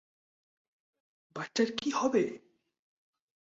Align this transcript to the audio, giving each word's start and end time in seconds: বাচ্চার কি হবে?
বাচ্চার 1.35 1.69
কি 1.77 1.89
হবে? 1.91 2.23